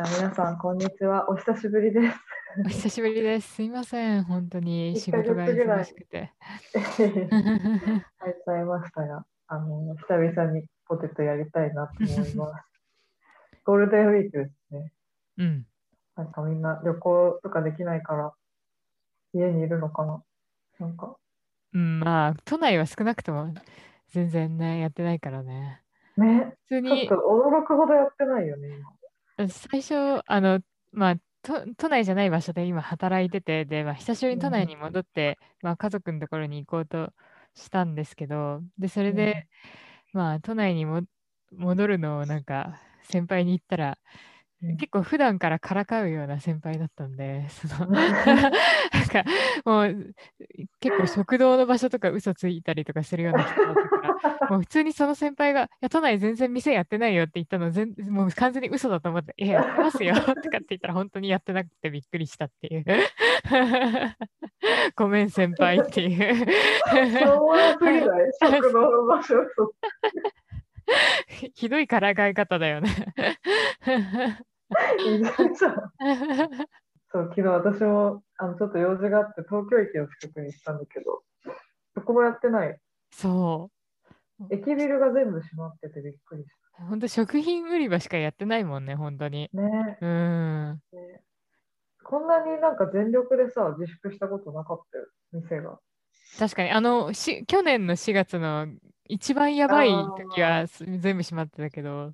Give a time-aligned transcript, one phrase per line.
[0.00, 1.28] じゃあ皆さん、こんにちは。
[1.28, 2.16] お久しぶりです。
[2.64, 3.56] お久しぶりです。
[3.56, 4.24] すいません。
[4.24, 6.32] 本当に仕事が忙しくて。
[6.72, 7.18] 入っ
[8.42, 12.64] ちゃいましたが、あの、久々にポテトやりたいなと思います。
[13.66, 14.92] ゴールデンウィークですね。
[15.36, 15.66] うん。
[16.16, 18.32] なんかみんな旅行とかできないから、
[19.34, 20.22] 家にいるのかな。
[20.78, 21.14] なんか、
[21.74, 23.52] うん、まあ、都内は少なくとも
[24.08, 25.82] 全然ね、やってないからね。
[26.16, 28.99] ね、普通にちょっと驚くほどやってないよね、今。
[29.48, 29.94] 最初、
[30.26, 30.60] あの、
[30.92, 37.12] まあ、都都内じゃない場所で今働いてて、で、まあ、久しぶりに都内に戻って、まあ、家族のところに行こうと
[37.54, 39.48] したんですけど、で、それで、
[40.12, 41.02] まあ、都内にも
[41.52, 43.94] 戻るのをなんか、先輩に言ったら、うん
[44.62, 49.24] 結構普段からからかうような先輩だったんで、その なんか
[49.64, 50.14] もう
[50.80, 62.84] 結構食堂の場所とか嘘ついたりとかするような人だったから、 もう普通にその先輩が、いや、都内全然店やってないよって言ったの全、もう完全に嘘だと思って、いや、やってますよとかって言ったら本当にやってなくてびっくりしたっていう。
[64.94, 66.46] ごめん先輩っていう。
[68.42, 69.36] 食堂の場所。
[71.54, 72.90] ひどいからかい方だよね。
[77.12, 81.22] そう、昨日私もあのちょっと用事があって東京駅の近くに行ったんだけど、
[81.96, 82.78] どこもやってない。
[83.12, 83.70] そ
[84.40, 84.46] う。
[84.50, 86.48] 駅ビルが全部閉まっててびっくりし
[86.88, 89.50] 本当食品売り場しかやってないもんね、本当に。
[89.54, 89.60] た。
[89.60, 90.80] ねうん。
[90.92, 91.20] ね
[92.02, 95.78] こんなになんか全力でさ、自粛したことなかったよ、店が。
[96.38, 98.66] 確かに、あの、し去年の4月の
[99.08, 102.12] 一番やばい時はす全部閉まってたけど、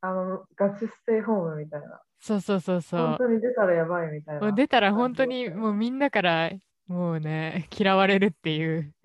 [0.00, 2.00] あの、ガチステイホームみたいな。
[2.20, 3.06] そうそうそうそう。
[3.06, 4.52] 本当に出たらやばいみたいな。
[4.52, 6.50] 出たら本当にもうみんなから
[6.88, 8.92] もうね、嫌われるっていう。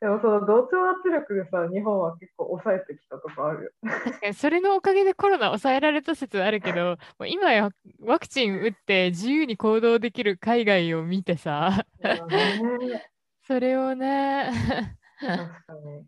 [0.00, 3.70] でもその同調圧力でさ、日本は結構抑えてきたとこあるよ。
[3.82, 7.70] 確かにそれのおかげでコロナ抑えられた説あるけど、もう今や
[8.00, 12.20] ワクチン打って自由に行動できる海外を見てさ、ね
[13.46, 14.50] それをね、
[15.20, 15.36] 確
[15.66, 16.06] かに。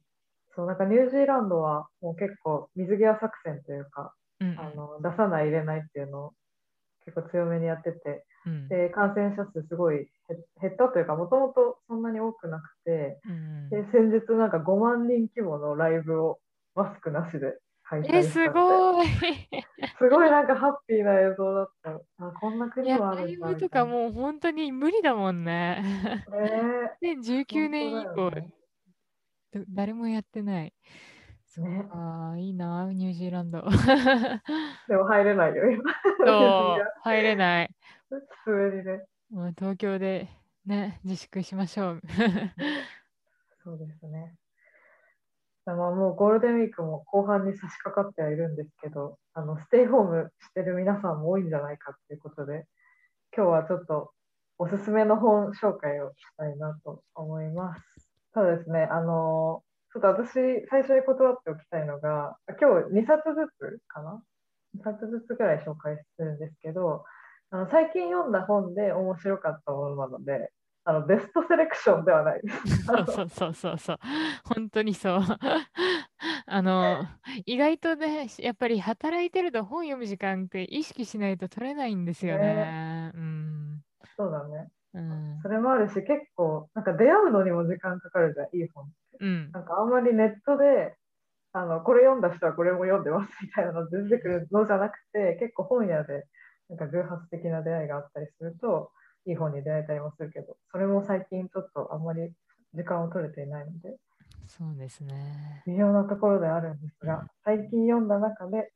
[0.56, 6.32] そう、なんかニュージーランドはもう結構水際作戦というか、うんあの出さない入れないっていうのを
[7.06, 8.68] 結構強めにやってて、うん。
[8.68, 16.38] で感染者数すごい減減ったというかもともとそんなに多くなくてうんで先日なんか5万人規模のライブを
[16.74, 19.06] マスクなしで開催したのでごい。
[19.98, 21.90] すごいなんかハッピーな映像だった。
[22.18, 25.82] あこんない国や、もあライるんだみたいブとかなもう本当に無理だもんね。
[27.02, 28.50] ね2019年以降、ね
[29.58, 30.74] ど誰もやってない。
[31.60, 33.62] ねああ、いいな、ニュージーランド。
[34.88, 35.82] でも入れないよ今
[36.26, 37.74] そう、入れない。
[38.08, 40.28] 普通にねもう東京で
[40.66, 42.02] ね、自粛しましょう。
[43.64, 44.36] そうですね。
[45.64, 52.66] まあ、もうゴールデンウィークも後半に差し掛かってはいるんですけど、あのステイホームしてる皆さんも多いんじゃないかっていうことで、
[53.36, 54.12] 今日はちょっと
[54.58, 58.05] おすすめの本紹介をしたいなと思います。
[58.36, 59.62] ただですね、あの
[59.94, 60.34] ちょっと私、
[60.68, 64.22] 最初に断っておきたいのが、今日2冊ずつかな
[64.76, 67.06] ?2 冊ずつぐらい紹介するんですけど、
[67.48, 70.50] あの最近読んだ本で面白かったものなので、
[70.84, 72.84] あのベストセレクションではないです。
[72.84, 73.98] そうそうそうそうそう。
[74.54, 75.20] 本当にそう。
[76.46, 77.06] あの、
[77.46, 83.12] 意外とね、やっぱり働いてると本読む時間って意識しないと取れないんですよね。
[83.14, 83.82] うん。
[84.18, 84.68] そうだね。
[84.96, 85.48] うんそ。
[85.48, 89.24] れもあるし、結構、なんか出会うのにも時間かかるじゃん、いい本って。
[89.24, 89.50] うん。
[89.52, 90.96] なんかあんまりネットで、
[91.52, 96.26] あのこれ読んだ人はこれも読んでますみたいなの出てくるのじゃなくて、結構本屋で
[96.68, 98.90] なんか偶発的な出会いがあったりすると、
[99.26, 102.30] いい本に出会えたりもするけど、それも最近ちょっとあんまり
[102.74, 103.96] 時間を取れていないので、
[104.46, 105.62] そうですね。
[105.66, 108.70] 微妙なところであるんですが、最近読んだ中で、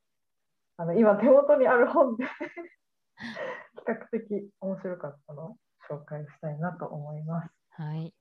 [0.77, 2.25] あの今手元にある本で
[3.15, 5.57] 比較的面白かったのを
[5.91, 7.49] 紹介したいなと思います。
[7.71, 8.13] はい。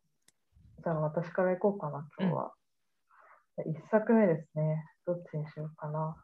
[0.82, 2.52] じゃあ私からいこうかな、今日は。
[3.56, 4.84] じゃあ一作目ですね。
[5.06, 6.16] どっちにしようかな。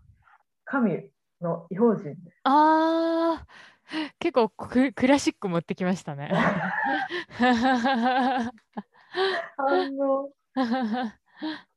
[0.64, 1.10] 神
[1.40, 2.40] の異邦人です。
[2.42, 3.46] ああ、
[4.18, 6.32] 結構ククラシック持ってきましたね。
[9.56, 10.32] 反応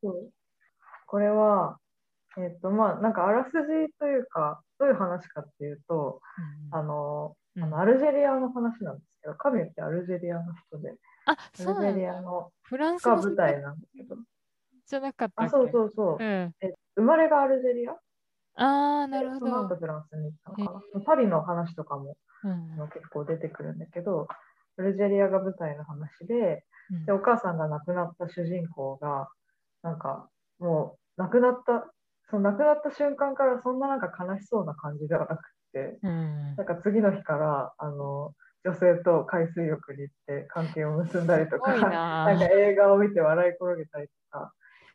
[0.02, 0.32] そう
[1.06, 1.78] これは、
[2.38, 6.22] えっ、と、まあ、なんかあらすじというか、どういう話かっていうと、
[6.72, 10.96] うんあのアルジェリアの話なんですけど、神ってアルジェリアの人で、
[11.26, 12.22] あ、アルジェリアだ。
[12.22, 14.16] のフランスがの舞台なんですけど、
[14.88, 16.54] じゃなかったっあ、けそうそうそう、うん。
[16.62, 17.94] え生まれがアルジェリア？
[18.56, 19.68] ああ、なるほその。
[19.68, 21.02] フランスに行ったのかな。
[21.06, 22.52] パリの話とかもうん。
[22.52, 24.28] あの結構出てくるんだけど、
[24.78, 27.06] アルジェリアが舞台の話で、うん。
[27.06, 29.30] でお母さんが亡くなった主人公が、
[29.84, 30.30] なんか
[30.60, 31.92] もう亡くなった
[32.30, 38.34] その亡くなった瞬間からそんななんか悲しそうな感じではなくて、うんなんか次の日からあの
[38.66, 42.50] 女性と海水浴に行って関係を結んだりとか、 なんかな。
[42.52, 44.54] 映画を見て笑い転げたりとか。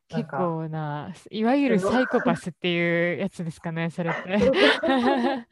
[0.09, 4.39] 結か構な、いわゆるサイコパスっていうやつですかね、それって。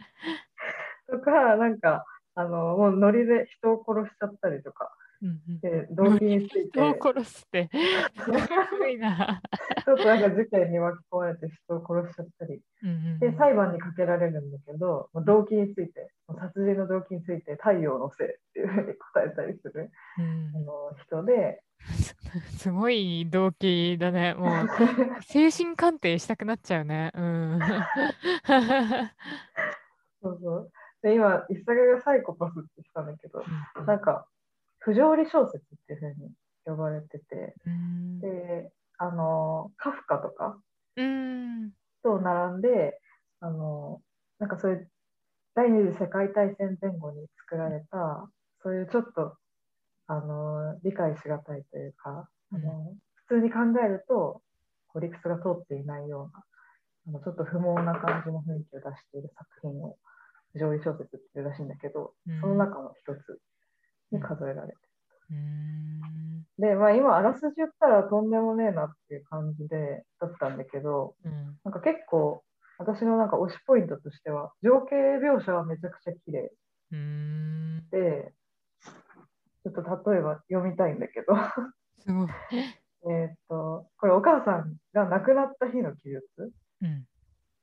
[1.10, 2.04] とか、なんか、
[2.34, 4.94] あの、もうノリで人を殺しちゃったりとか、
[5.60, 7.70] で、動機について、人を殺すって、
[8.18, 8.30] す
[8.78, 9.40] ごいな。
[9.84, 21.62] ちょっとなんか事件に巻き込まれて人を殺しちゃったり、うんうんで、裁判にかけられるんだけど、動機について、殺人の動機について、太陽のせいっていうふうに答えたりするうんあの人で、
[22.58, 24.34] すごい動機だね。
[24.34, 24.68] もう
[25.22, 27.10] 精神鑑定したくなっちゃうね。
[27.14, 27.60] うん。
[30.22, 30.72] そうそう。
[31.02, 33.42] で、今、一作がサイコパスって言ったんだけど、
[33.84, 34.26] なんか、
[34.84, 36.30] 不条理小説っていうふうに
[36.64, 38.20] 呼ばれてて、うん。
[38.20, 40.58] で、あの、カフカとか
[40.96, 41.70] うん。
[42.02, 42.98] と並んで、
[43.40, 44.00] あの、
[44.38, 44.90] なんかそういう
[45.54, 48.28] 第二次世界大戦前後に作られた、
[48.62, 49.36] そういうちょっと、
[50.08, 52.94] あの、理解しがたいというか、あの
[53.26, 54.42] 普通に考えると、
[54.88, 56.44] こう理屈が通っていないような、
[57.08, 59.96] あのちょっと不毛な感じの雰囲気を出している作品を、
[60.52, 63.40] 不条理小説っていうらしいんだけど、その中の一つ
[64.12, 64.78] に数えられて。
[65.30, 66.46] うん。
[66.58, 71.58] で、まあ今、あらすじ言ったらとんでもねえなっていう感じでだったんだけど、うん。
[71.64, 72.42] なんか結構、
[72.78, 76.52] 私のなんか推しポイントとしては、情景描写はめちゃくちゃ綺麗。
[76.92, 77.88] うん。
[77.90, 78.32] で、
[79.64, 81.34] ちょっと例えば読みたいんだけど、
[82.00, 82.28] すごい。
[83.04, 86.22] えーっと、これお母さんが亡くなった日の記述。
[86.82, 87.06] うん。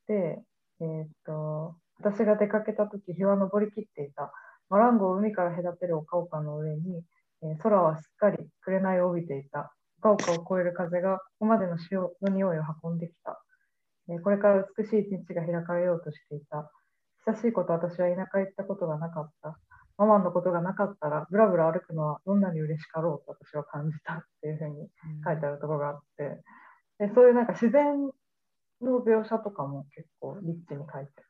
[0.07, 0.41] で、
[0.81, 4.33] えーっと、私が出かけた時日は昇りきっていた。
[4.69, 7.03] マランゴを海から隔てる丘々の上に、
[7.41, 9.73] えー空はすっかり紅を帯びていた。
[10.01, 13.41] 丘々を越える風がここまでの潮の匂いを運んできた。
[14.09, 16.71] えーこれから美しい一日が開かれようとしていた。
[17.25, 19.59] 久しいこと私は田舎へ行ったことがなかった。
[19.97, 24.87] ママンのことがなかったら、ぶらぶら歩くのはどんなに嬉しかろうと私は感じたっていうふうに
[25.25, 26.41] 書いてあるところがあって、
[26.99, 28.09] でそういうなんか自然
[28.81, 31.28] の描写とかも結構リッチに書いてうんる。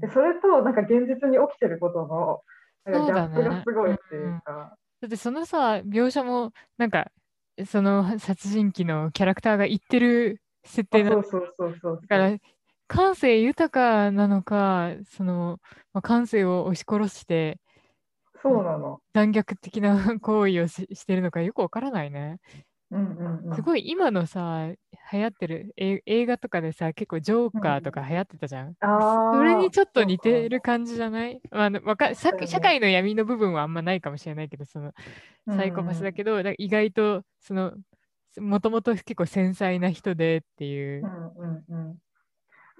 [0.00, 2.42] でそれとなんか現実に起きてることの
[2.84, 7.10] なんかギャップがすごいっていうか、だってそのさ描写もなんか
[7.66, 11.20] その殺人鬼のキャラクターが言ってる設定なの。
[11.20, 12.00] あそうそうそうそう。
[12.02, 12.36] だから
[12.88, 15.60] 感性豊かなのかその、
[15.92, 17.58] まあ、感性を押し殺して
[18.42, 19.00] そうなの。
[19.14, 22.38] 残虐的な行為をししてるのかよくわからないね。
[22.92, 24.68] うんうんうん、すごい今のさ
[25.12, 28.74] 流行ってるえ映画とかでさ結構ジョーカーとか流行ってたじゃん。
[28.80, 34.92] あーそれにちょっと似てる感じじゃない、まあわか社会の闇の部分はあんまないかもしれないけどその
[35.48, 37.72] サイコパスだけど、だから意外とその
[38.38, 41.04] もともと結構繊細な人でっていう。
[41.04, 41.06] う。
[41.06, 41.98] んうんうん、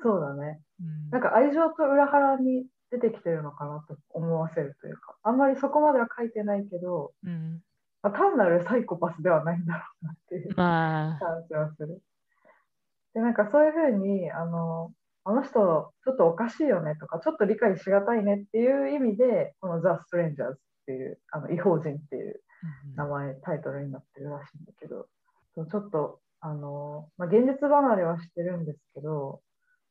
[0.02, 0.60] そうだね。
[0.80, 1.10] うん。
[1.10, 7.60] なんか愛情と裏腹に出てきてるのかなと思わせるというか、あんまりそこまでは書いてないけど、うん。
[7.62, 7.71] ま
[8.02, 12.02] あ単なるサイコパスではないんだろうなっていうまあ、感じはする。
[13.14, 14.92] で、なんかそういうふうに、あの、
[15.24, 20.56] あの人、ちょっとおかしいよねとか、ちょっと理解しがたいねっていう意味で、このザ・ストレンジャーズっ
[20.86, 22.40] ていう、あの違法人っていう
[22.96, 25.06] 名前、タイトルになってるらしいんだけど、
[25.54, 29.40] ちょっと、あの、まあ、現実離れはしてるんですけど、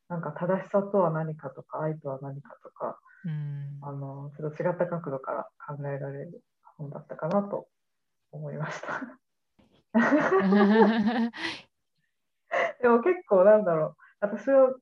[0.09, 3.79] なんか正しさとは何かとか、愛とは何かとか、うん。
[3.81, 6.43] あの、ちょっと違った角度から考えられる
[6.77, 7.67] 本だったかなと
[8.31, 9.01] 思いました。
[12.81, 14.73] でも結構なんだろう、私は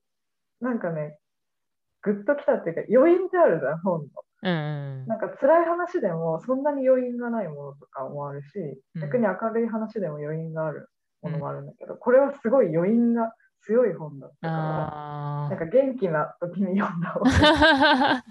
[0.60, 1.18] なんかね、
[2.02, 4.08] グッときたっていうか、余韻ってあるじゃん、本の。
[4.42, 8.58] うんなんか辛い話でもそんなに余韻がないものとかもあるし、
[8.94, 10.88] うん逆に明るい話でも余韻がある
[11.20, 17.28] ものもあるんだけど、これはすごい余韻が強い本だったから、あなんか元気な時に読んだ本。
[17.28, 18.24] あ。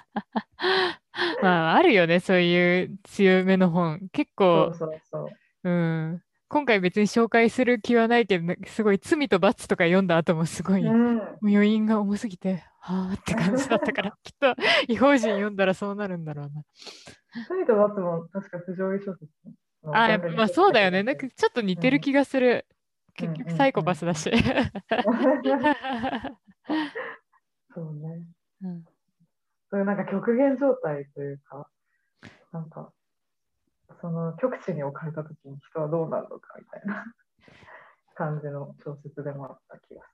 [1.41, 4.09] まあ、あるよね、そういう強めの本。
[4.11, 5.29] 結そ構
[5.63, 6.21] う、ん。
[6.47, 14.55] 今回別に紹介する気はないけど、すごい罪と罰とか読んだ後もすごい、もうん、う余韻が重すぎて、はあって感じだったから、 きっと
[14.87, 16.63] 違法人読んだらそうなるんだろうな。
[17.47, 19.29] 罪と罰も確か不条理小説
[19.83, 21.03] のあまあそうだよね。
[21.03, 22.65] なんかちょっと似てる気がする。
[23.13, 24.31] 結うん局サイコパスだし。
[27.73, 28.23] そうね。
[28.63, 28.85] うん
[29.69, 31.67] そういうなんか極限状態というか、
[32.51, 32.91] なんか、
[34.01, 37.05] その極地に置かれた時に人はどうなるのかみたいな
[38.15, 40.13] 感じの小説でもあった気がす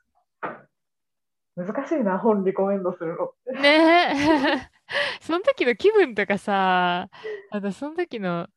[1.57, 1.65] る。
[1.67, 3.51] 難しいな、本リコメンドするのって。
[3.53, 4.71] ねえ。
[5.21, 7.09] その時の気分とかさ、
[7.51, 8.47] あとその時の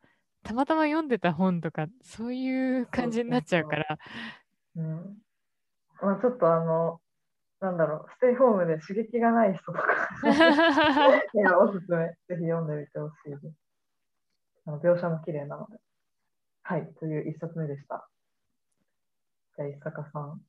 [0.42, 3.98] たまたま読んでた本とか、そういう感じになっちゃうから、
[4.76, 5.22] うん、
[6.00, 7.00] まあ、ちょっとあの、
[7.60, 9.82] なんだろう、ステイホームで刺激がない人とか
[11.34, 12.06] いや、おすすめ。
[12.06, 13.52] ぜひ読んでみてほしいです。
[14.66, 15.78] あの描写も綺麗なので。
[16.62, 18.08] はい、という一冊目でした。
[19.56, 20.40] じゃあ、伊坂さん。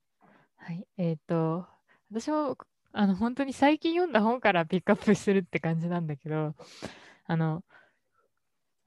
[0.57, 1.65] はい、えっ、と、
[2.11, 2.57] 私も
[2.91, 6.55] あの本当に最近読んだ本からピックアップするって感じなんだけど、
[7.25, 7.63] あの、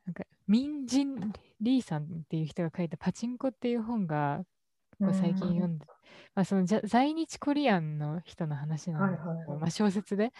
[0.05, 4.45] なんか、ミンジン・リーさんっていう人が書いたパチンコっていう本が
[5.01, 5.87] こう最近読んで、
[6.35, 9.61] まあ、そのじゃ在日コリアンの人の話なんだけど、はいはいはい。
[9.61, 10.33] まあ、小説で。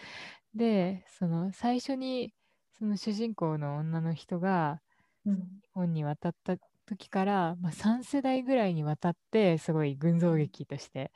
[0.55, 2.33] で、その最初に
[2.73, 4.81] その主人公の女の人が
[5.25, 5.63] うん。
[5.63, 11.11] 日本に渡った時から、まあ、3世代ぐらいにわたってすごい群像劇として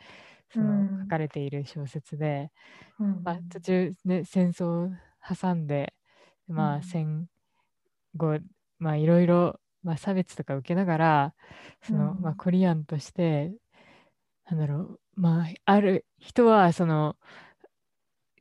[0.49, 1.01] そのうん。
[1.01, 2.51] 書かれている小説で、
[2.99, 3.25] うん。
[3.25, 4.91] まあ、途中、ね、戦争を
[5.39, 5.93] 挟んで、
[6.47, 6.83] まあ、うん。
[6.83, 7.29] 戦
[8.15, 8.39] 後、
[8.79, 11.33] まあ、いろいろ、まあ、差別とか受けながら
[11.81, 13.53] その、うんまあ、コリアンとして
[14.49, 17.15] なんだろうまあある人はその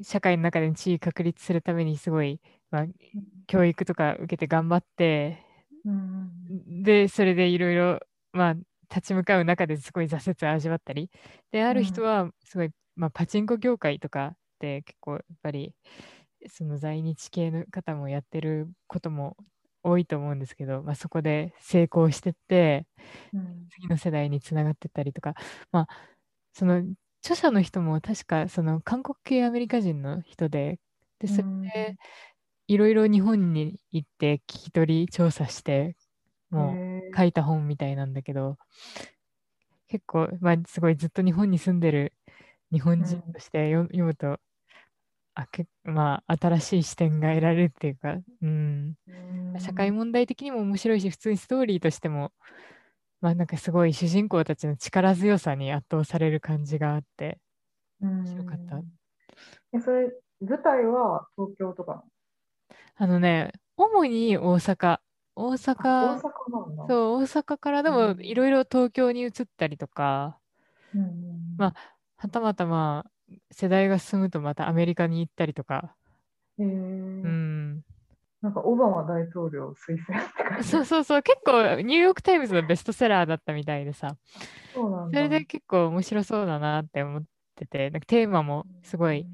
[0.03, 2.41] 社会の中で地位確立するためにすごい、
[2.71, 2.87] まあ、
[3.47, 5.43] 教育とか受けて頑張って
[5.85, 8.01] うんでそれでいろいろ
[8.33, 8.55] まあ
[8.95, 11.11] 立ち向かう中ですごい挫折を味わったり。
[11.51, 15.73] である人はすごい、まあ、パチンコ業界とかって結構やっぱり
[16.49, 19.37] その在日系の方もやってることも
[19.87, 22.87] 多いと思うんですけど、まあ、そこで成功してって
[23.33, 23.69] うん。
[23.71, 25.35] 次の世代につながってったりとか、
[25.73, 25.89] まあ、
[26.53, 26.83] その
[27.23, 30.79] 著者の人も確かその韓国系アメリカ人の人で
[31.19, 31.97] でそれで
[32.69, 35.97] いろいろ日本に行って聞き取り調査して
[36.51, 38.57] もう書いた本みたいなんだけど
[39.89, 42.13] 結構、まあ、すごいずっと日本に住んでる
[42.73, 44.39] 日本人として読,、読むと
[45.39, 49.61] あけ、まあ、新しい視点が得られるっていうか、うん、うん。
[49.61, 52.33] 社会問題的にも面白いし普通にストーリーとしても、
[53.21, 57.39] まあ、なんかすごい主人公たちの力強さに圧倒される感じがあって
[58.01, 58.81] 面白かった。
[59.75, 62.03] えそれ、舞台は東京とか？
[62.97, 65.01] あのね主に大阪。
[65.35, 66.21] 大阪。
[66.89, 68.25] そう大阪からでもうん。
[68.25, 70.39] いろいろ東京に移ったりとか、
[70.95, 71.57] うん。
[71.59, 71.75] まあ
[72.17, 73.11] はたまたまあ
[73.51, 75.95] 世代が進むとまたアメリカに行ったりとか、
[76.59, 76.67] へー。
[76.67, 77.85] うん、
[78.43, 80.69] なんかオバマ大統領推薦って感じ。
[80.69, 81.23] そうそうそう。
[81.23, 84.17] 結構ニューヨーク・タイムズのベストセラーだったみたいでさ。
[84.75, 85.19] そうなんだ。
[85.19, 87.91] それで結構面白そうだなって思ってて。
[87.91, 89.27] なんかテーマもすごい、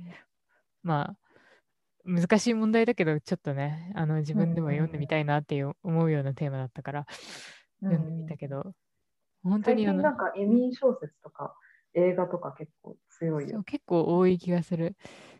[0.82, 1.16] まあ
[2.04, 7.06] 難しい問題だけどちょっとねあの自分でも読んでみたいなっていう思うようなテーマだったから
[7.82, 8.74] うん、読んでみたけど、
[9.42, 11.54] 本当最にあの近なんか移民小説とか
[11.94, 13.62] 映画とか結構強いよ。
[13.64, 14.96] 結構多い気がする。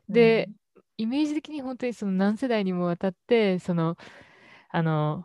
[0.09, 0.49] で、
[0.97, 3.97] イメージ的に本当にその何世代にもわたってその
[4.71, 5.25] あの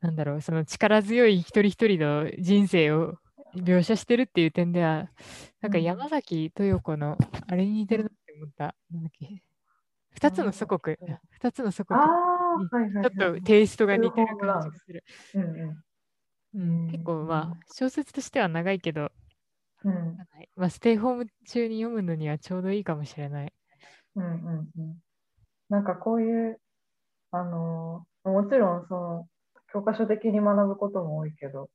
[0.00, 3.14] なんだろうその力強い一人一人の人生を
[3.56, 5.10] 描写してるっていう点では
[5.60, 7.16] なんかうん山崎豊子の
[7.46, 8.74] あれに似てるなって思った。
[8.90, 9.42] なんだっけ
[10.10, 11.98] 二つの祖国うん二つの祖国。
[12.00, 15.04] ちょっとテイストが似てる感じがする。
[15.34, 15.84] うんう
[16.54, 19.10] うん、結構まあ小説としては長いけど、ん。
[19.84, 20.16] うん
[20.56, 23.52] まあ、ステイホーム中に読むのにはちょうどいいかもしれない。
[24.16, 24.96] うんうんうん。
[25.68, 26.60] なんかこういう、
[27.30, 29.28] あのーもちろんその
[29.72, 31.70] 教科書的に学ぶことも多いけど、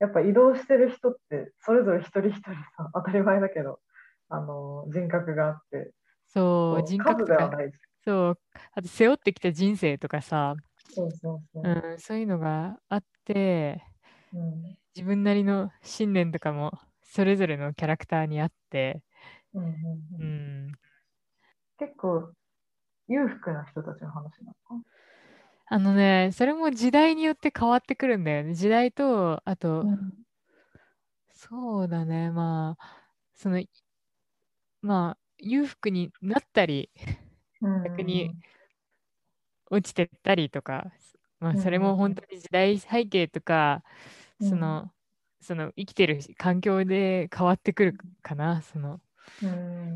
[0.00, 3.80] やっぱ移動してる人ってそれぞれ一人一人さ、当たり前だけど、
[4.28, 5.92] あのー人格があって、
[6.26, 7.74] そう、人格ではないし。
[8.04, 8.38] そう、
[8.74, 10.54] あと背負ってきた人生とかさ、
[10.90, 11.62] そうそうそう。
[11.62, 13.82] うん、そういうのがあって、
[14.34, 16.78] うん自分なりの信念とかも
[17.12, 19.02] それぞれのキャラクターにあって、
[19.54, 20.42] うんうんううん。
[20.70, 20.72] ん、
[21.78, 22.32] 結構
[23.08, 24.86] 裕福な人たちの話なのか
[25.66, 28.54] あのね、それも時代によって変わってくるんだよね。
[28.54, 30.12] 時代と、あと、な。
[31.32, 33.60] そうだね、まあ、その、
[34.80, 36.90] まあ、裕福になったり、
[37.60, 38.36] うん逆に
[39.70, 40.92] 落ちてったりとか、
[41.40, 43.82] まあ、うんそれも本当に時代背景とか、
[44.40, 44.48] うん。
[44.48, 44.92] その、
[45.42, 49.00] その生きてる環境で変わってくるかな、その、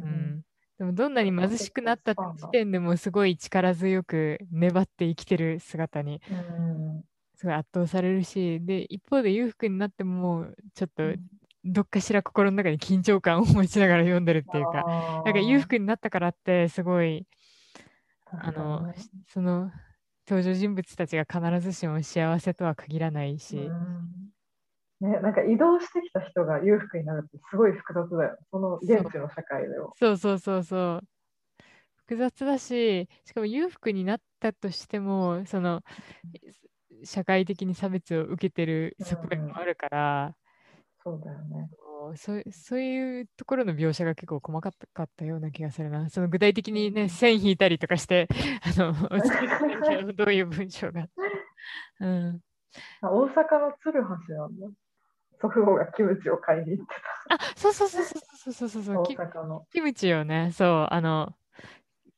[0.02, 0.42] うん。
[0.78, 7.04] でもどんなに貧しくなった時点でもすごい力強く粘って生きてる姿にうん。
[7.36, 11.20] すごい圧倒されるし、で、一方で裕福になってもちょっとうん。
[11.68, 14.86] どっかしら心の中に緊張感を持ちながら読んでるっていうか、
[15.24, 17.26] なんか裕福になったからってすごい
[18.38, 18.94] あのね、
[19.26, 19.72] その
[20.28, 24.30] 登場人物たちが必ずしも幸せとは限らないし、うん
[25.00, 28.38] ね、なんか移動してきた人が裕福になるってすごい複雑だよ。
[28.50, 29.90] その現地の社会では。
[29.96, 31.02] そうそうそうそう。
[31.96, 35.82] 複雑だし、しかも裕福になったとしても、その
[37.04, 40.36] 社会的に差別を受けてる側面もあるから、
[41.02, 41.68] そうだよね。
[42.16, 46.08] そうそういうところの描写が結構細かかったような気がするな。
[46.08, 48.28] その具体的にね、線引いたりとかして、
[48.62, 48.92] あの、
[50.12, 51.08] ど どういう文章が。
[52.00, 52.40] うん。
[53.00, 54.66] あ大阪の鶴橋なんだ。
[55.40, 56.94] 祖父母がキムチを買いに行って
[57.30, 58.18] あ、そうそうそうそ
[58.50, 59.04] うそうそうそう
[59.72, 61.34] キムチをね、そう、あの、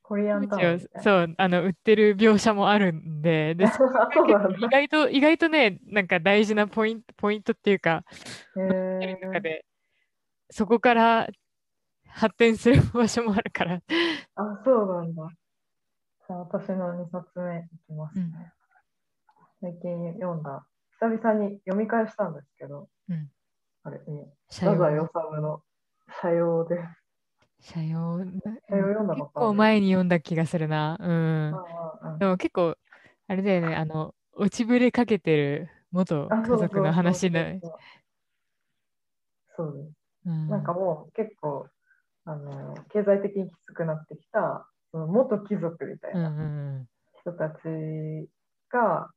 [0.09, 0.81] コリアンタウン。
[1.03, 3.67] そうあの売ってる描写もあるんで、で
[4.59, 8.05] 意外と意外とね、なんか大事なポイントポイントっていうか、
[8.55, 9.67] 中ーで
[10.51, 11.29] そこから
[12.09, 13.83] 発展する場所もあるから。
[14.37, 15.29] あ、そうなんだ。
[16.27, 18.53] じゃあ私の2冊目いきますね。
[19.61, 20.67] 最近読んだ、
[21.00, 23.28] 久々に読み返したんですけど、うん
[23.85, 25.62] あれ、ね、社太宰用治の
[26.21, 26.76] 社用で
[27.61, 27.71] す。
[27.73, 28.19] 社用
[28.69, 30.99] 社用読んだ結構前に読んだ気がするな。
[31.00, 31.55] うん。
[31.55, 31.64] あ
[32.02, 32.76] ああでも結構、
[33.28, 37.61] あれだよね、あの、落ちぶれかけてる元あ家族の話だだ。
[39.57, 39.93] そうです。
[40.26, 41.69] うんなんかもう結構、
[42.25, 46.87] あの経済的にきつくなってきた、その元貴族みたいうんうなん
[47.21, 48.28] 人たち
[48.71, 49.09] が、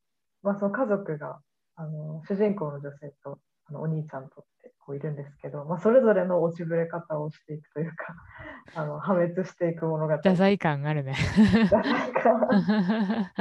[0.43, 1.39] まあ、その家族が
[1.81, 7.95] あの主人公の女性とあのお兄ちゃんとってこういるんですけど、まあ、それぞれの落ちぶれ方をしていくというか
[8.79, 10.15] あの破滅していく物語。
[10.15, 11.13] 太宰感あるね。
[11.13, 13.31] 太宰か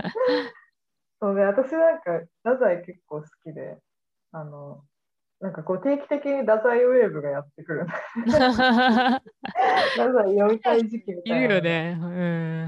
[1.20, 3.76] そうね、私なんか太宰結構好きで、
[4.32, 4.82] あの
[5.40, 7.86] なんかこう定期的に太宰ウェーブがやってくる。
[8.24, 9.20] 太宰
[10.34, 11.98] 読みたい時期みいたいなのがるよね。
[12.00, 12.06] う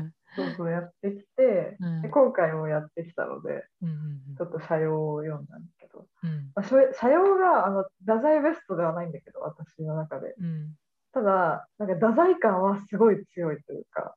[0.09, 0.12] ん。
[0.35, 2.03] そうそうやってきて、うん。
[2.03, 6.51] で今回もやってきたので、うんうんちょっと社用を読んだんですけど、うん。
[6.55, 10.35] まあ、社社用があの太宰ベストではないんだけど、私の中で。
[10.39, 10.75] うん。
[11.12, 14.15] ただ、なんか太宰感はすごい強いというか、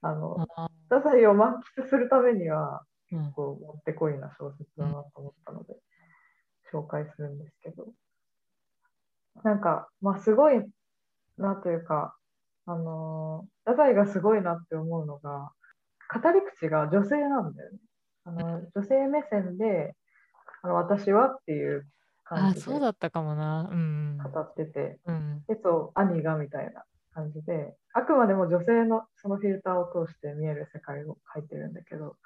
[0.00, 2.82] あのあ太宰を満喫するためには、
[3.12, 3.32] うん。
[3.32, 5.76] こうもってこいな小説だなと思ったので、
[6.72, 7.92] 紹介するんですけど、
[9.44, 10.62] なんか、まあ、すごい
[11.36, 12.16] なというか、
[12.66, 15.52] あのー太宰がすごいなって思うのが、
[16.12, 17.78] 語り口が女性なんだよね。
[18.24, 19.94] あの女性目線で、
[20.62, 21.86] あの私はっていう
[22.24, 23.68] 感あ、じでそうだったかもな。
[23.70, 24.18] うん。
[24.18, 25.44] 語ってて、うん。
[25.48, 32.16] でそう兄がみたいな感じであくまでも女性のそのフィルターを通して見える世界を描いてるんだけど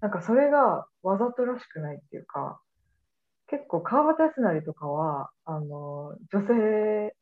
[0.00, 2.60] なんかそれがわざとらしくないっていうか
[3.48, 7.14] 結構川端康成とかはあの女性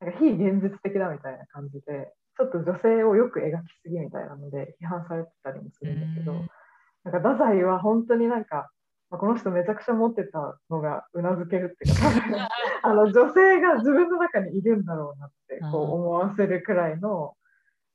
[0.00, 6.48] なんか非現実的だみたいな感じでちょっと女性をよく描きすぎみたいなので批判されてたりもするんだけど、うん
[7.04, 8.70] なんか太宰は本当になんか、
[9.10, 12.48] まあこの人めちゃくちゃ持ってたのがうなずけるっていうか
[12.82, 17.36] あの女性が自分の中にいるんだろうなってこう思わせるくらいの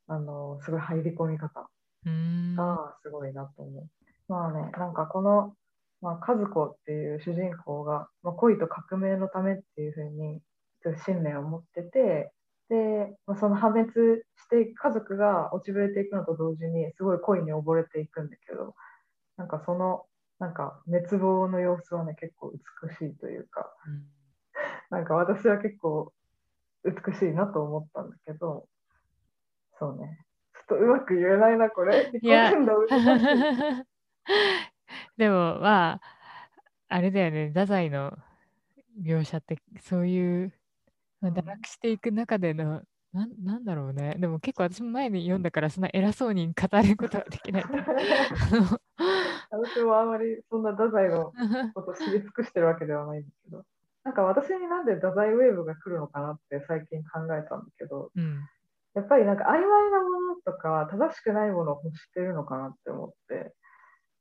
[0.08, 1.70] あのすごい入り込み方
[2.06, 2.56] うん。
[2.56, 3.84] がすごいなと思う。
[4.28, 5.56] まあねなんかこの、
[6.02, 10.42] まあ、和子っていう主人公が、まあ、恋と革命のためっていうふうに
[11.04, 12.32] 信念を持ってて
[12.70, 18.76] で、まあ、その破滅していく家族が落ちぶれていくのと同時にすごい恋に溺れていくんだけど
[19.38, 20.06] なんかその
[20.40, 24.04] なんか滅亡の様子はね結構美しいというかうん。
[24.90, 26.12] なんか私は結構
[26.84, 28.68] 美しいなと思ったんだけど
[29.80, 30.26] そうね。
[30.68, 32.12] ちょっとうまく言えないなこれ。
[35.18, 36.02] でもまあ
[36.90, 37.50] あれだよね。
[37.50, 38.18] 太宰の
[39.02, 40.54] 描写ってそういう、
[41.22, 41.38] まあ、うん。
[41.38, 44.16] 堕落していく中でのなんなんだろうね。
[44.20, 47.64] でも結構私も前に読んだからそんな偉そうに語ることはできない。
[49.50, 51.34] 私もあんまりそんな太宰の
[51.74, 53.66] こと知り尽くしてるわけではないんだけど。
[54.04, 58.12] なんか私になんで太宰ウェーブが来るのかなって最近考えたんだけど。
[58.16, 58.48] うん。
[58.94, 63.54] やっぱりなんか曖昧なものとか正しくないものを欲してるのかなって思って。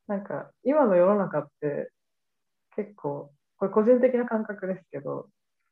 [0.06, 1.90] なんか今の世の中って
[2.74, 5.28] 結構これ個人的な感覚ですけど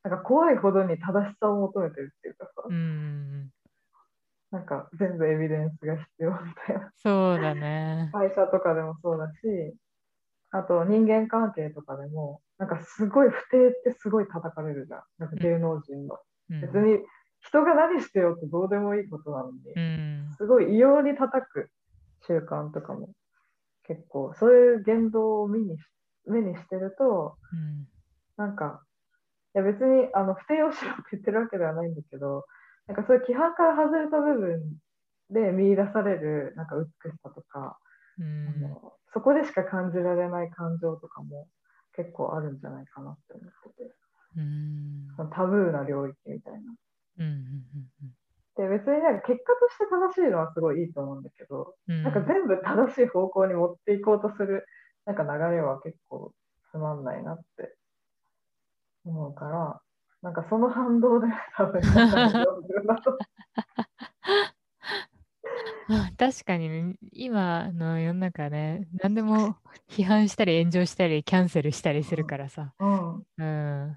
[0.07, 3.51] なんか怖いほどに正しさを求めてるっていうかさ、うん
[4.53, 6.93] なんか全部エビデンスが必要みたいな。
[6.97, 8.09] そうだね。
[8.13, 9.75] 会社とかでもそうだし
[10.53, 15.03] あと人間関係とかでもなんかすごい不定ってすごい叩かれるじゃん。
[15.19, 16.19] なんか芸能人の、
[16.51, 16.61] うん。
[16.61, 17.01] 別に
[17.41, 20.29] 人が何してよってどうでもいいことなのに、うん。
[20.39, 21.69] すごい異様に叩く
[22.29, 23.11] 習慣とかも
[23.83, 25.81] 結構そういう言動を目にし
[26.29, 27.89] 目にしてるとうん。
[28.37, 28.86] なんかい
[29.59, 32.45] や別にあの不定をしろって言ってるわけではないんだけど
[32.87, 34.61] なんかそういう規範から外れた部分
[35.31, 37.79] で見出されるなんか美しさとか、
[38.19, 41.49] うあんのそこでしか感じられない感情とかも
[41.97, 43.91] 結構あるんじゃないかなって思ってて。
[44.37, 45.09] うん。
[45.17, 46.61] そのタブーな領域みたいな。
[47.19, 47.65] うん。
[48.57, 52.03] で別になんか結果として正しいのはすごいいいと思うんだけど、うん。
[52.05, 54.67] なんか全部正しい方向に持っていこうとする
[55.07, 56.33] なんか流れは結構
[56.71, 57.75] つまんないなって
[59.07, 59.81] 思うから、
[60.23, 61.81] なんかその反動で多分
[66.19, 69.57] 確かにね、今の世の中ね、何でも
[69.89, 72.75] 批判したり炎上したりキャンセルしたりするからさ。
[72.81, 73.97] うん、いうん。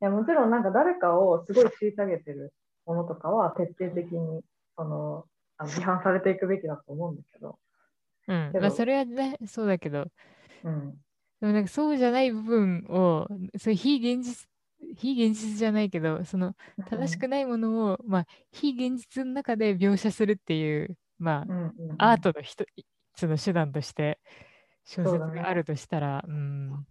[0.00, 2.54] やもちろんなんか誰かをすごい虐げてる
[2.86, 4.42] ものとかは徹底的に
[4.76, 5.26] その
[5.58, 7.58] あの批判されていくべきだと思うんだけど、
[8.28, 8.52] うん。
[8.52, 10.06] けどまあそれはね、そうだけど、
[10.64, 10.98] うん、
[11.40, 13.26] でもなんかそうじゃない部分を、
[13.58, 14.48] そ非現実、
[14.96, 16.54] 非現実じゃないけど、その
[16.88, 22.64] 正しくないものを、まあ、非現実の中で描写するっていう、まあう、んうんうんアートの一
[23.14, 24.18] つの手段として
[24.84, 26.86] 小説があるとしたら、うん。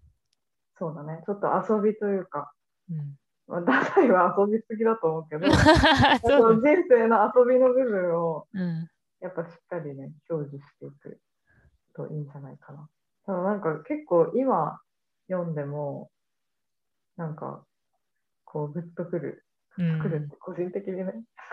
[0.78, 2.52] そうだね、ちょっと遊びというか、
[2.92, 5.48] うん、まあ、ダサいは遊びすぎだと思うけど、
[6.26, 6.62] そう。
[6.62, 8.90] 人生の遊びの部分をうん。
[9.22, 11.20] やっぱしっかりね、享受していく
[11.96, 12.88] といいんじゃないかな。
[13.26, 14.80] ただなんか結構今
[15.30, 16.10] 読んでも、
[17.18, 17.66] なんか
[18.44, 19.46] こうグッとくる、
[19.78, 20.02] うん。
[20.02, 21.04] くるって個人的にね、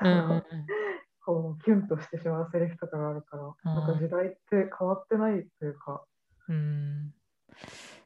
[0.02, 0.42] うんうんうん。
[1.24, 6.04] こうキュンとしてしまうセリフとかがあるから、あーなんか時代って変わってないというか、
[6.48, 7.14] うん。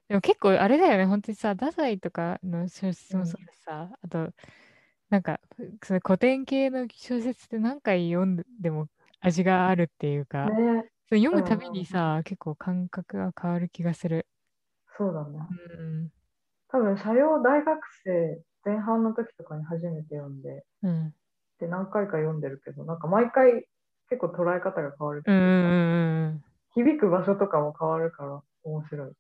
[0.09, 4.31] でも結構あれだよね、本当にさ、太宰とかの小説もそうだしさ、あと、
[5.11, 5.40] なんか、
[5.83, 8.88] その古典系の小説って何回読んでも
[9.20, 14.27] 味があるっていうか、ね、それ読むたびうんにさ、結構感覚が変わる気がする。
[14.99, 15.38] そうだね。
[15.79, 16.11] うん。
[16.69, 21.14] 多分、社用大学生前半の時とかに初めて読んで、うん。
[21.61, 23.66] で何回か読んでるけど、なんか毎回
[24.11, 25.23] 結構捉え方が変わる
[26.75, 29.12] 響く場所とかも変わるから面白い。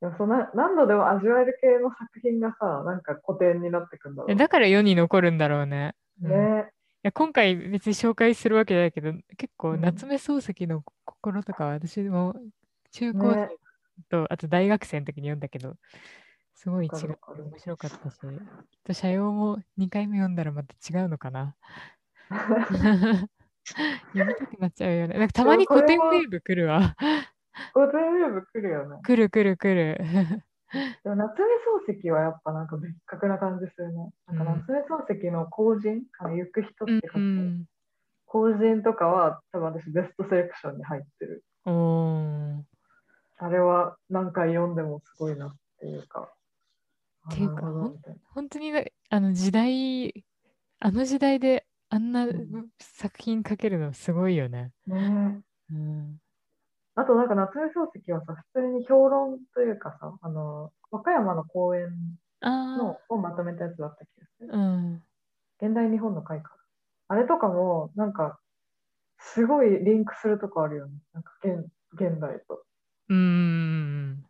[0.00, 5.94] でもその何度でも味わえる系の作品がさ、なんか古典になってくんだろうだから世に残るんだろうね。
[6.20, 6.70] ね。
[7.02, 12.34] や今回別に紹介するわけじゃないけど、結構うん夏目漱石の心とかは私も
[12.92, 13.48] 中高ね
[14.00, 15.76] 生と、あと大学生の時に読んだけど、
[16.54, 18.18] すごい違面白かったし、
[18.84, 21.56] と社用も2回目読んだらまた違うのかな。
[24.12, 25.18] 読みたくなっちゃうよね。
[25.18, 26.96] なんかたまに古典ウェーブ来るわ。
[27.74, 28.96] 古典ウェーブ来るよね。
[29.02, 30.44] 来る来る来る。
[31.02, 34.10] でも夏目漱石はやっぱなんか別格な感じするね。
[34.28, 37.64] なんかうん夏目漱石の後人、あの行く人ってうん書く、うん。
[38.26, 41.44] 後人とかは多分私ベストセレクションに入ってる。
[43.42, 46.32] あれは何回読んでもすごいなっていうか。
[47.32, 47.62] っていうか
[48.34, 50.24] 本当にねあの時代、
[50.78, 54.70] あの時代であんなうん作品書けるのすごいよね。
[54.86, 56.20] ねえうん。
[57.00, 61.88] あとなんか夏目漱石はさ、普通に評論というかさ、あの、和歌山の公演
[62.40, 64.56] あのをまとめたやつだった気がするあ、。
[64.56, 65.02] うん。
[65.62, 66.54] 現代日本の会か。
[67.08, 68.38] あれとかも、なんか、
[69.18, 70.92] すごいリンクするとこあるよね。
[71.14, 72.64] なんか現、現代と。
[73.08, 74.22] うーん。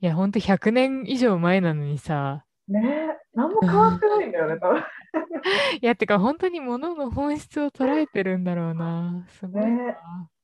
[0.00, 4.82] いや、ほんと100年以上前なのにさ、ねえ、何も変わってないんだよね、多分。
[5.82, 9.26] いや、てか本当に物の本質を捉えてるんだろうな。
[9.28, 9.68] すごいな。
[9.68, 9.96] ね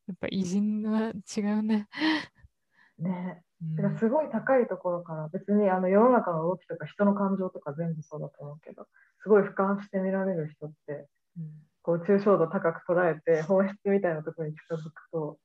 [0.09, 1.89] やっぱ偉人は違うね。
[2.99, 3.43] ねえ。
[3.63, 8.87] うんてかすごい高いところから、別にあの世の中の動きとか人の感情とか全部そうだと思うけど、
[9.23, 15.39] すごい俯瞰して見られる人って、うんこう抽象度高く捉えて、本質みたいなところに近づくと、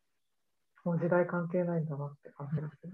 [0.83, 2.91] もう時代関係ないんだなって感じがする。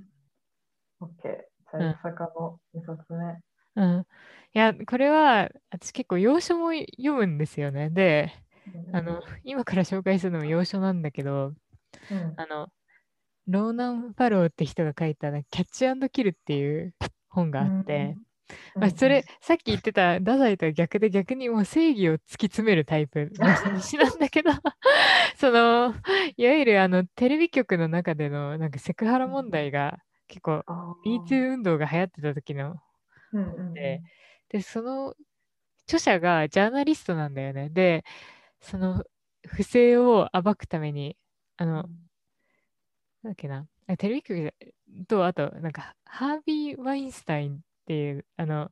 [1.02, 1.50] OK。
[1.80, 3.40] じゃあ、坂の2冊目。
[3.76, 4.02] うん。
[4.02, 4.06] い
[4.54, 7.90] や、これは私結構要所も読むんですよね。
[7.90, 8.32] で、
[8.94, 11.54] あの、今から紹介するのも要所なんだけど、
[12.12, 12.70] うん、あの、
[13.50, 16.94] ローナン・ファローって人が書いたねキャッチキルっていう
[17.30, 18.16] 本があって、
[18.76, 24.52] うん、まあ、それ、さっき言ってた太宰とは逆で逆にもう正義を突き詰めるタイプの話なんだけど
[25.36, 25.96] その
[26.38, 31.24] いわゆるあのテレビ局の中でのなんかセクハラ問題が結構あー。
[31.24, 32.76] MeToo 運動が流行ってた時の
[33.74, 34.02] で
[34.50, 35.16] でその
[35.84, 37.70] 著者がジャーナリストなんだよね。
[37.70, 38.04] で
[38.62, 39.04] その
[39.48, 41.18] 不正を暴くために
[41.58, 41.88] あの、なん
[43.24, 43.68] だっけな。
[43.98, 44.54] テレビ局
[45.08, 48.72] とあとなんかハービー・ワインスタインっていうあの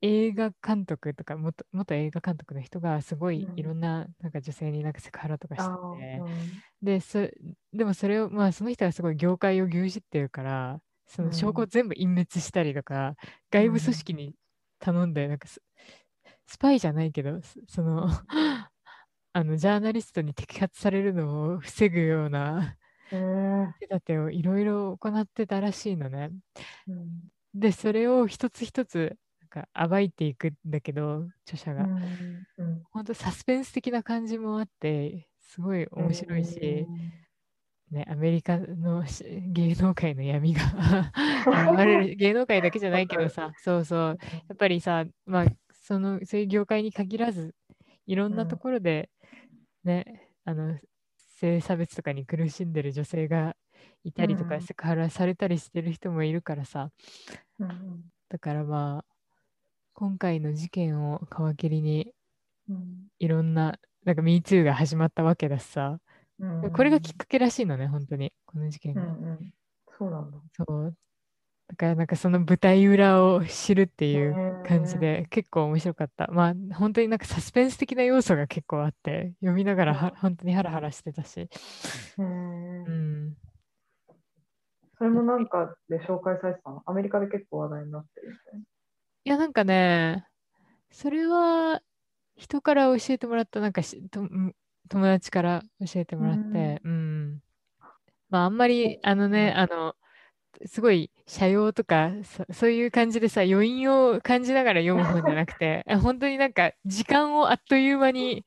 [0.00, 3.58] 映画監督とか元元映画監督の人がすごいうん。
[3.58, 6.62] いろんななんか女性になんかセクハラとかしてて、うん。
[6.82, 7.28] でそ
[7.72, 13.14] でもそれをまあその人はすごい業界を牛耳ってるからその証拠を全部隠滅したりとか、
[13.50, 14.34] 外部組織に
[14.78, 15.48] 頼んでなんか
[16.48, 18.08] ススパイじゃないけどそその
[19.34, 22.76] あのジャーナリストに摘発されるのを防ぐような
[23.10, 26.30] 手立てをいろいろ行ってたらしいのね。
[26.88, 27.20] うん。
[27.54, 32.82] でそれを一つ一つなんか暴いていくんだけど著者が、うんうん。
[32.90, 36.86] 本当サスペンス的な感じもあってすごい面白いし、
[37.90, 40.62] ね、アメリカのし芸能界の闇が
[42.16, 44.18] 芸能界だけじゃないけどさそうそう。
[44.48, 45.46] やっぱりさまあ
[45.88, 47.54] そのそういう業界に限らず
[48.06, 49.08] いろんなところで
[49.84, 50.78] ね、あの
[51.16, 53.56] 性差別とかに苦しんでる女性が
[54.04, 54.60] いたりとか、うん。
[54.60, 56.90] セクハラされたりしてる人もいるからさ。
[57.58, 59.04] うんだからまあ
[59.94, 61.22] 今回の事件を
[61.54, 62.12] 皮切りに
[62.68, 63.06] うん。
[63.18, 66.00] いろんななんか MeToo が始まったわけだしさ、
[66.38, 66.70] うん。
[66.70, 69.50] これがきっかけらしいのね本当にこの事件うんが、うん。
[69.98, 70.36] そうなんだ。
[70.52, 70.94] そう
[71.68, 74.34] だからなんかその舞台裏を知るっていう
[74.66, 76.26] 感じへで結構面白かった。
[76.32, 81.40] まあ本当になんかサスペンス的な要素が結構あって読みながら本当にハラハラしてたし。
[81.40, 81.48] へ
[82.18, 83.36] うーん。
[84.96, 86.82] それもなんかで紹介されてたの？
[86.86, 88.60] アメリカで結構話題になってるみたいな。
[88.60, 88.64] い
[89.24, 90.26] やなんかね
[90.90, 91.82] それは
[92.36, 94.54] 人から教えてもらったなんかしとん
[94.88, 97.42] 友達から教えてもらってうん、
[98.30, 99.60] まああんまりあのねうん。
[99.60, 99.94] あの
[100.66, 108.44] すごい社用とかそそういう感じでさ余韻を感じながら読む本じゃなくてあ 本当になんか時間をあっという間に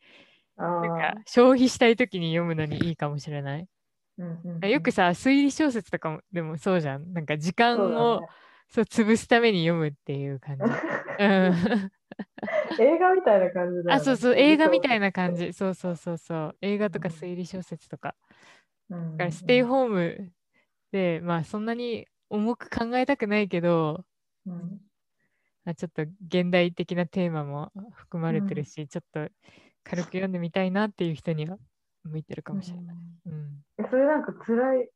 [0.58, 3.68] あなんあか消費したい時に読むのにいいかもしれない。
[4.18, 8.28] うんうんうんよくさ推理小説とかもでもそうじゃんなんか時間そうだをね
[8.70, 10.64] そう潰すために読むっていう感じ。
[11.20, 11.92] うん
[12.78, 13.94] 映画みたいな感じだよね。
[13.94, 15.48] あ、そうそう、映画みたいな感じ。
[15.48, 15.54] じ。
[15.54, 16.58] そうそうそうそう。
[16.62, 18.16] 映画とかうん推理小説とか。
[18.90, 20.32] うんだからステイホーム
[20.92, 24.06] で、まあそんなに重く考えたくないけど、
[24.46, 24.82] うん。
[25.64, 29.30] まあ、ちょっと現代的なテーマも含まれてるし、ちょっと
[29.84, 31.58] 軽く読んでみたいなっていう人には
[32.04, 32.96] 向いてるかもしれない。
[33.28, 33.64] うん。
[33.78, 34.90] えそれなんか辛い、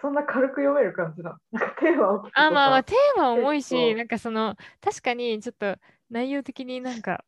[0.00, 1.38] そんな軽く読める感じだ。
[1.52, 5.76] なんかテーマを聞くとさあ、まあまあテーマ重いし、なんかその、確かにちょっと
[6.10, 7.24] 内容的になんか、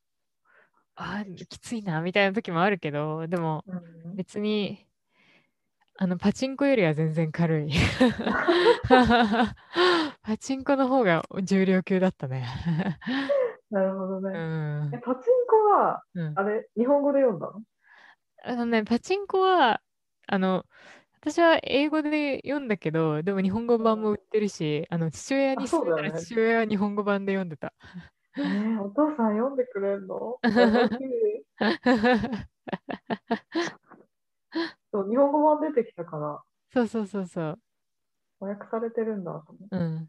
[0.94, 4.16] あーきついなみたいな時もあるけど、でもうん。
[4.16, 4.86] 別に、
[6.02, 7.68] あの、パチンコよりは全然軽い。
[8.88, 9.54] パ
[10.38, 12.46] チンコの方が重量級だったね。
[13.70, 14.30] なるほどうね。
[14.30, 14.98] んえ。
[15.04, 17.60] パチンコは、うんあれ、日本語で読んだの？
[18.42, 19.82] あのね、パチンコは、
[20.26, 20.64] あの、
[21.20, 27.74] 私は英語で読んだけど、でも日本語版も売ってるし、あの父親に勧めたら父親は日本語版で読んでた。
[28.38, 30.38] えー、お父さん読んでくれるの？
[30.48, 30.54] 優し
[31.04, 31.44] い
[34.92, 37.58] そう日本語版出てきたから、そうそうそうそう。
[38.40, 39.76] 和訳されてるんだと思う。
[39.76, 40.08] うん。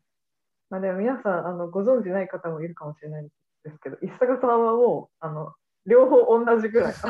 [0.70, 3.28] まあ、でも皆さんあのご存知ない方もいるかもしれないん
[3.64, 5.54] ですけど、一坂さんはもうあの
[5.86, 6.94] 両方同じぐらい。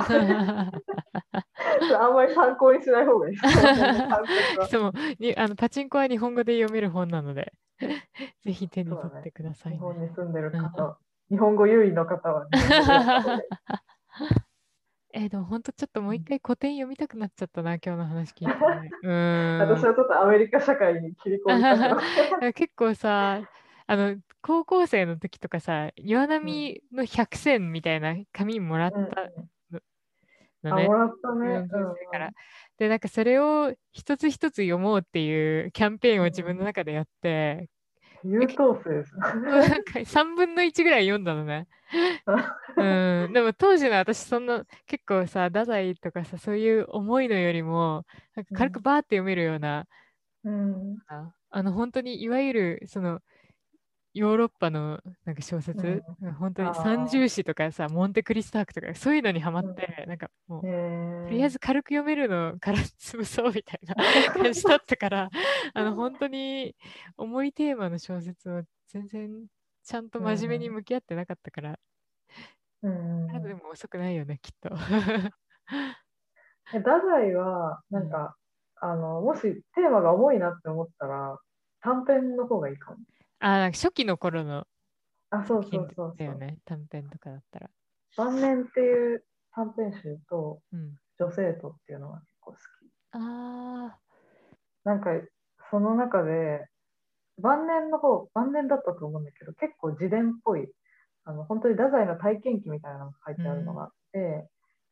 [1.99, 3.37] あんまり参考にしない方がいい
[4.69, 7.53] そうにあのパチンコは日本語で読める本なので、
[8.41, 10.97] ぜひ手に取ってください、ね日本に住んでる方は、
[11.29, 12.59] 日本語優位の方は、日
[15.13, 18.91] えーでも本当ちょっともう一回古典読みたくなっちゃったな、今日の話聞いて、ね。
[19.03, 19.59] うーん。
[19.59, 21.99] 私はちょっとアメリカ社会に切り込みたくなっ
[22.41, 22.53] て。
[22.53, 23.41] 結構さ、
[23.87, 29.09] あの高校生の時とかさ、岩波の100選みたいな紙もらったうん
[30.63, 30.87] あ、のね。
[30.87, 31.47] も、らったね。
[31.49, 32.31] 40歳から。
[32.77, 37.67] で、なんかそれを一つ一つ読もうっていうキャンペーンを自分の中でやって、うん、
[38.23, 39.15] 優等生です。
[39.17, 39.33] な
[39.67, 41.67] んか3分の1ぐらい読んだのね。
[42.77, 48.05] うん、でも当時の私そんな結構さ太宰とかさそういう思いのよりも
[48.35, 49.85] なんか軽くうんバーって読めるような、
[50.43, 50.97] うん。
[51.07, 53.19] ああの本当にいわゆるその
[54.13, 56.03] ヨーロッパのなんか小説、
[56.39, 63.95] 本当に三重詩とかさモンテクリストワークとかそういうのにハマって、なんかもう、えとりあえず軽く読めるのから潰そうみたいな
[64.33, 65.29] 感じだったから
[65.73, 66.75] あの本当に
[67.17, 69.45] 重いテーマの小説を全然
[69.83, 71.79] ちゃんと真面目に向き合ってなかったから、
[72.83, 73.27] うん。
[73.27, 74.69] まだでも遅くないよねきっと。
[76.73, 78.35] え太宰は、なんか、
[78.77, 81.37] あの、もしテーマが重いなって思ったら、
[81.81, 82.97] 短編の方がいいかも。
[83.41, 84.65] あ初期の頃の
[85.31, 86.37] あ、そうそうそうそう。
[86.65, 87.69] 短編とかだったら。
[88.17, 89.23] 晩年っていう
[89.53, 92.61] 短編集と、うん、女性とっていうのが結構好き。
[93.13, 93.97] あ
[94.83, 95.09] なんか、
[95.69, 96.67] その中で、
[97.41, 100.69] 晩年の方、晩年だったと思うんだけど、結構自伝っぽい、
[101.23, 104.49] あの本当に太宰の体験記みたいなのが書いてあるのがあって、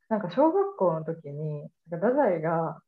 [0.07, 2.81] なんか小学校の時に、太宰が、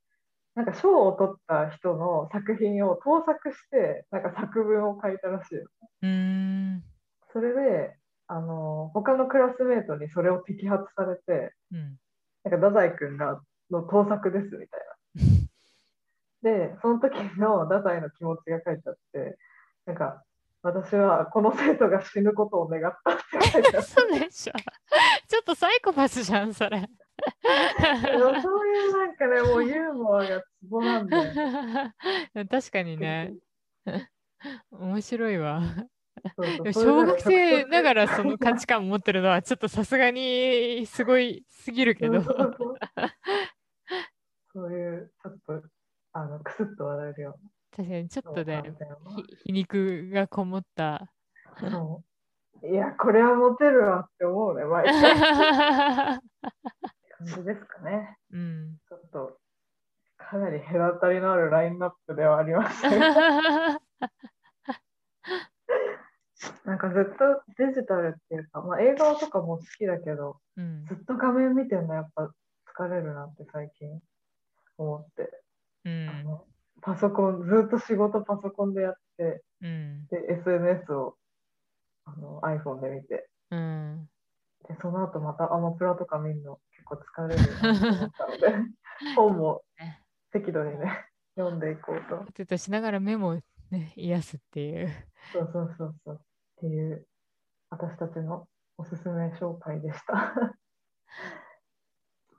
[0.55, 6.83] なんか賞を取った人の作品を盗作して、なんか作文を書いたらしいうーん
[7.31, 7.95] それで、
[8.27, 11.97] あの、他のクラスメートにそれを摘発されて、うん
[12.43, 14.79] なんか太宰君がの盗作ですみたい
[16.41, 16.69] な。
[16.73, 19.37] で、その時の太宰の気持ちが書いてあって、
[19.85, 20.23] なんか、
[20.63, 24.53] 私はこの生徒が死ぬことを願ったって書いてあって、 そうでしょ。
[25.27, 26.87] ちょっとサイコパスじゃんそれ。
[28.41, 31.33] そういうなんかね、もうユーモアがボなんだよ。
[32.49, 33.33] 確かにね。
[34.71, 35.61] 面白いわ。
[36.73, 42.21] 小学生ながららその価値観持ってるのはちょっとさすがにすごいすぎるけど。
[44.53, 45.63] そういう、ちょっと、
[46.13, 47.39] あの、くすっと笑えるよ
[47.75, 48.63] 確かにちょっうなとね
[49.45, 51.09] 皮肉がこもった。
[52.63, 56.21] いや、これはモテるわって思うね、毎回。
[57.25, 58.17] 感じですかね。
[58.31, 58.77] うん。
[58.89, 59.37] ちょっと、
[60.17, 63.81] かなり隔たりのあるラインナップではありましたが
[66.65, 70.85] なんかずっとデジタルっていうか、まあ、映画とかも好きだけど、うん。
[70.87, 72.31] ずっと画面見てるのやっぱ
[72.75, 73.99] 疲れるなって最近
[74.77, 75.29] 思って、
[75.85, 76.09] うん。
[76.09, 76.45] あの
[76.81, 80.07] パソコン、ずっと仕事パソコンでやって、うん。
[80.07, 81.15] で、SNS を
[82.05, 84.09] あの iPhone で見て、うん。
[84.67, 88.53] で、その後またアマプラとか見るの結構疲れるなと思ったので、
[89.15, 89.61] 本も
[90.31, 91.05] 適度にね、
[91.37, 92.17] 読んでいこうと。
[92.25, 93.39] ポテトしながら目も
[93.69, 94.89] ね癒すっていう。
[95.31, 96.15] そうそうそうそう。
[96.15, 96.19] っ
[96.59, 97.05] ていう、
[97.69, 100.33] 私たちのおすすめ紹介でした。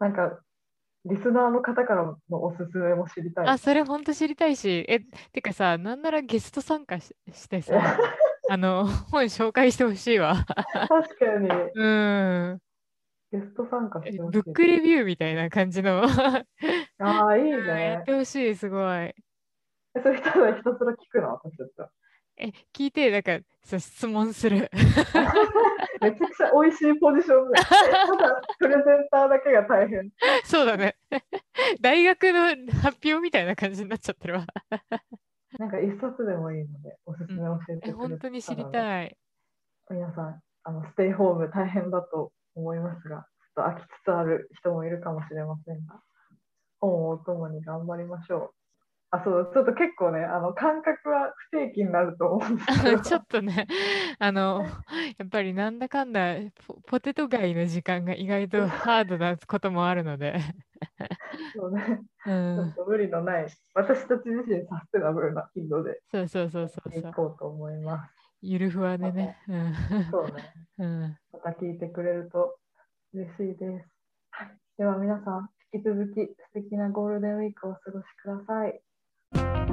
[0.00, 0.40] なんか、
[1.04, 3.48] リスナーの方からのおすすめも知りたい。
[3.48, 5.00] あ、それほんと知りたいし、え、
[5.32, 7.72] てかさ、なんならゲスト参加ししてさ、
[8.50, 10.44] あの、本紹介してほしいわ。
[10.88, 11.86] 確かに、う
[12.54, 12.60] ん。
[13.32, 14.42] ゲスト参加えしてほしい。
[14.42, 16.04] ブックレビューみたいな感じの。
[16.04, 18.04] ああ、いいやねっ。
[18.04, 19.14] てほしい、すごい。
[20.02, 21.90] そういう人はひたすら聞くの、私たちは。
[22.36, 24.70] え、聞いて、なんか、そう質問する。
[26.00, 27.58] めちゃくちゃ美味しいポジションで。
[27.60, 30.10] ただ、プレゼンターだけが大変。
[30.44, 30.96] そうだね。
[31.80, 32.48] 大学の
[32.80, 34.46] 発表みたいな感じになっちゃってるわ。
[35.58, 38.66] なんか一冊でもいいので、おすすめ教えてくえ、れ本当に知りい。
[38.72, 39.16] たい。
[39.90, 46.02] 皆さん、あのステイホーム大変だと思いますが、ちょっと飽きつつある人もいるかもしれませんが、
[46.80, 48.50] 本をお供に頑張りましょう。
[49.12, 53.66] あ、そう、ちょっと結構ね、あの感覚は不定期になると思うんですけど、 ちょっとね、
[54.18, 54.64] あの、
[55.18, 56.36] やっぱりなんだかんだ
[56.66, 60.38] ポ、ポテト街の時間が意外とハードなこともあるので、
[61.54, 68.11] そうね、うちょっん、と無理のない、私たち自身サステナブルな頻度でそうそうそうそうやってそう、いこうと思います。
[68.42, 69.38] ゆるふわでね、
[70.10, 72.56] そうね、うん、うん、また聞いてくれると
[73.14, 73.64] 嬉しいです。
[74.30, 79.71] はい、では皆さん、引き続き素敵なゴールデンウィークをお過ごしください。